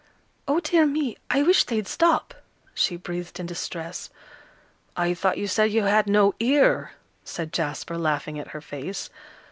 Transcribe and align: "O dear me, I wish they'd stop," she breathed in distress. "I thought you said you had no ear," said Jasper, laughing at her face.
"O 0.47 0.59
dear 0.59 0.87
me, 0.87 1.15
I 1.29 1.43
wish 1.43 1.63
they'd 1.63 1.87
stop," 1.87 2.33
she 2.73 2.97
breathed 2.97 3.39
in 3.39 3.45
distress. 3.45 4.09
"I 4.97 5.13
thought 5.13 5.37
you 5.37 5.45
said 5.47 5.65
you 5.71 5.83
had 5.83 6.07
no 6.07 6.33
ear," 6.39 6.93
said 7.23 7.53
Jasper, 7.53 7.99
laughing 7.99 8.39
at 8.39 8.47
her 8.47 8.61
face. 8.61 9.11